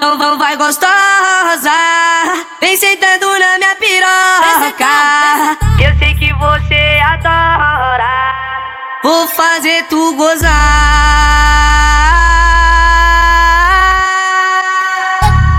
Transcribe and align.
Não, 0.00 0.16
não 0.16 0.38
vai 0.38 0.56
gostosa. 0.56 1.70
Vem 2.58 2.74
sentando 2.74 3.26
na 3.38 3.58
minha 3.58 3.76
piroca. 3.76 4.86
Eu 5.78 5.94
sei 5.98 6.14
que 6.14 6.32
você 6.32 6.98
adora. 7.04 8.08
Vou 9.04 9.28
fazer 9.28 9.84
tu 9.90 10.14
gozar. 10.14 10.50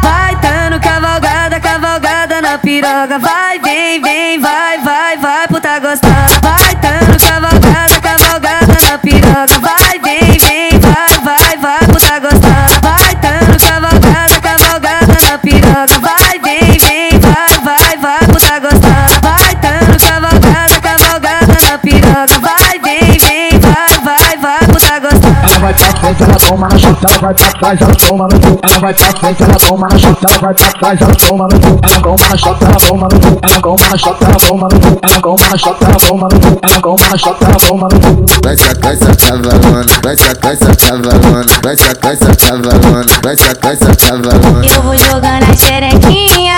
Vai 0.01 0.35
dando 0.37 0.81
cavalgada, 0.81 1.59
cavalgada 1.59 2.41
na 2.41 2.57
piroga. 2.57 3.19
Vai, 3.19 3.59
vem, 3.59 4.01
vem, 4.01 4.39
vai, 4.39 4.70
frente, 26.15 26.23
ela 26.23 26.39
toma 26.39 26.67
na 26.67 26.77
chute, 26.77 27.05
ela 27.07 27.17
vai 27.19 27.33
pra 27.33 27.47
trás, 27.47 27.81
ela 27.81 27.95
toma 27.95 28.27
no 28.27 28.39
cu. 28.39 28.59
Ela 28.63 28.79
vai 28.79 28.93
pra 28.93 29.05
frente, 29.05 29.43
ela 29.43 29.59
toma 29.59 29.87
na 29.87 29.97
chute, 29.97 30.25
ela 30.29 30.37
vai 30.39 30.53
pra 30.53 30.67
trás, 30.67 31.01
ela 31.01 31.15
toma 31.15 31.47
no 31.47 31.59
cu. 31.59 31.79
Ela 31.83 32.01
toma 32.01 32.29
na 32.29 32.37
chota, 32.37 32.65
ela 32.65 32.77
toma 32.79 33.07
no 33.11 33.19
cu. 33.19 33.39
Ela 33.41 33.61
toma 33.61 33.89
na 33.89 33.97
chota, 33.97 34.25
ela 34.25 34.37
toma 34.37 34.67
no 34.71 34.79
cu. 34.79 34.99
Ela 35.01 35.21
toma 35.21 35.47
na 35.49 35.57
chota, 35.57 35.85
ela 35.85 35.97
toma 35.97 36.27
no 36.31 36.39
cu. 36.39 36.59
Ela 36.61 36.81
toma 36.81 37.07
na 37.09 37.17
chota, 37.17 37.45
ela 37.45 37.57
toma 37.57 37.87
no 37.91 37.99
cu. 37.99 38.25
Vai 38.43 38.57
sacar 38.57 38.93
essa 38.93 39.15
cavalona, 39.15 39.85
vai 40.03 40.17
sacar 40.17 40.53
essa 40.53 40.75
cavalona, 40.75 41.45
vai 41.63 41.77
sacar 41.77 42.13
essa 42.13 42.35
cavalona, 42.35 43.05
vai 43.23 43.37
sacar 43.37 43.73
essa 43.73 43.95
cavalona. 43.95 44.65
Eu 44.65 44.81
vou 44.81 44.97
jogando 44.97 45.43
a 45.43 45.55
xerequinha, 45.55 46.55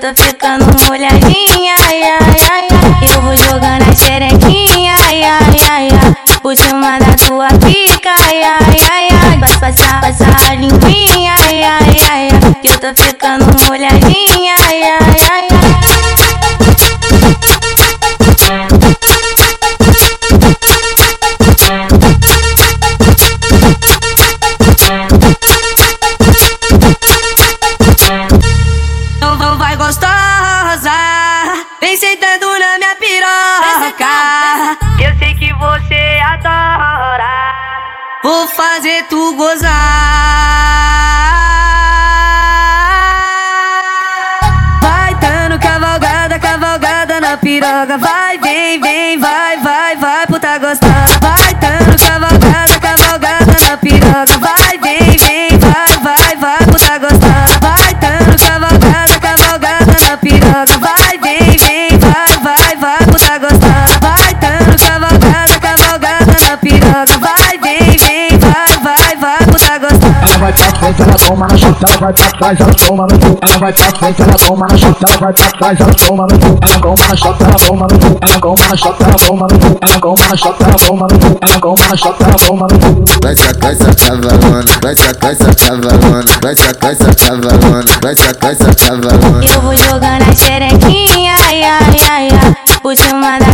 tô 0.00 0.14
ficando 0.22 0.64
molhadinha, 0.88 1.74
ai, 1.86 2.02
ai, 2.02 2.36
ai, 2.50 2.68
ai. 2.70 3.14
Eu 3.14 3.20
vou 3.20 3.36
jogando 3.36 3.82
a 3.82 3.94
xerequinha, 3.94 4.94
ai, 5.06 5.22
ai, 5.22 5.56
ai, 5.70 5.88
ai. 5.88 6.38
Por 6.40 6.56
cima 6.56 6.98
da 6.98 7.14
tua 7.26 7.48
pica, 7.48 8.14
ai, 8.26 8.42
ai, 8.42 8.76
ai, 8.90 9.08
ai. 9.10 9.38
Vai 9.38 9.58
passar, 9.58 10.00
passar 10.00 10.34
a 10.50 10.54
limpinha, 10.54 11.34
ai, 11.38 11.62
ai, 11.62 11.96
ai, 12.10 12.28
ai. 12.32 12.40
Eu 12.64 12.78
tô 12.78 13.02
ficando 13.02 13.44
molhadinha, 13.68 14.54
ai, 14.68 14.82
ai, 14.82 15.16
ai, 15.30 15.48
ai. 15.50 16.49
Gostosa. 30.00 30.90
Vem 31.80 31.96
sentando 31.96 32.46
na 32.58 32.78
minha 32.78 32.96
piroca. 32.96 34.78
Eu 35.02 35.16
sei 35.18 35.34
que 35.34 35.52
você 35.54 36.18
adora. 36.24 37.50
Vou 38.22 38.48
fazer 38.48 39.04
tu 39.08 39.34
gozar. 39.34 39.70
Vai 44.82 45.14
dando 45.16 45.58
cavalgada, 45.58 46.38
cavalgada 46.38 47.20
na 47.20 47.36
piroga. 47.36 47.98
Vai, 47.98 48.38
vem, 48.38 48.80
vem, 48.80 48.99
frente, 70.90 71.02
ela 71.02 71.18
toma 71.18 71.46
na 71.46 71.56
chute, 71.56 71.84
ela 71.86 71.96
vai 71.98 72.12
pra 72.12 72.26
trás, 72.26 72.60
ela 72.60 72.74
toma 72.74 73.06
no 73.06 73.18
cu. 73.18 73.38
Ela 73.42 73.58
vai 73.58 73.72
pra 73.72 73.84
frente, 73.84 74.22
ela 74.22 74.38
toma 74.38 74.66
na 74.66 74.76
chute, 74.76 75.04
ela 75.08 75.16
vai 75.18 75.32
pra 75.32 75.46
trás, 75.46 75.80
ela 75.80 75.94
toma 75.94 76.26
no 76.26 76.38
cu. 76.38 76.58
Ela 76.62 76.80
toma 76.80 77.08
na 77.08 77.16
chota, 77.16 77.44
ela 77.44 77.56
toma 77.58 77.86
no 77.90 77.98
cu. 77.98 78.18
Ela 78.20 78.40
toma 78.40 78.68
na 78.68 78.76
chota, 78.76 79.04
ela 79.04 79.16
toma 79.16 79.46
no 79.50 79.58
cu. 79.58 79.78
Ela 79.80 80.00
toma 80.00 80.26
na 80.28 80.36
chota, 80.36 80.64
ela 80.64 80.76
toma 80.76 81.06
no 81.10 81.18
cu. 81.18 81.38
Ela 81.40 81.60
toma 81.60 81.86
na 81.88 81.96
chota, 81.96 82.24
ela 82.24 82.36
toma 82.36 82.66
no 82.70 82.78
cu. 82.78 83.04
Vai 83.22 83.36
sacar 83.36 83.72
essa 83.72 83.94
cavalona, 83.94 84.64
vai 84.82 84.96
sacar 84.96 85.32
essa 85.32 85.54
cavalona, 85.54 86.24
vai 86.42 86.56
sacar 86.56 86.92
essa 86.92 87.14
cavalona, 87.14 87.84
vai 88.02 88.16
sacar 88.16 88.52
essa 88.52 88.74
cavalona. 88.74 89.44
Eu 89.44 89.60
vou 89.60 89.76
jogando 89.76 90.22
a 90.22 90.34
xerequinha, 90.34 91.34
ai, 91.46 91.62
ai, 91.62 91.96
ai, 92.10 92.28
ai. 92.30 92.56
Por 92.82 92.96
cima 92.96 93.38
da 93.38 93.49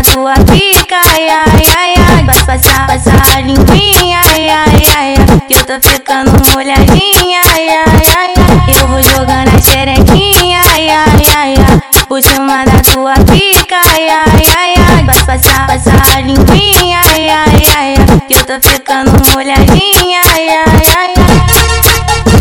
tô 5.67 5.81
ficando 5.89 6.31
molhadinha, 6.55 7.41
ai, 7.55 7.69
ai, 7.69 8.03
ai, 8.17 8.35
ai. 8.37 8.81
Eu 8.81 8.87
vou 8.87 9.03
jogando 9.03 9.49
a 9.49 9.61
xerequinha, 9.61 10.61
ai, 10.73 10.89
ai, 10.89 11.23
ai, 11.37 11.55
ai. 11.55 12.05
Por 12.07 12.23
cima 12.23 12.65
da 12.65 12.81
tua 12.93 13.15
pica, 13.15 13.81
ai, 13.93 14.09
ai, 14.09 14.43
ai, 14.57 14.75
ai. 14.77 15.05
Vai 15.05 15.25
passar, 15.25 15.67
passar 15.67 16.01
a 16.17 16.21
limpinha, 16.21 17.01
ai, 17.13 17.29
ai, 17.29 17.63
ai, 17.77 17.95
ai. 17.99 18.07
Eu 18.31 18.45
tô 18.45 18.69
ficando 18.69 19.11
molhadinha, 19.35 20.21
ai, 20.35 20.49
ai, 20.49 20.83
ai, 20.97 21.15
ai. 21.17 22.36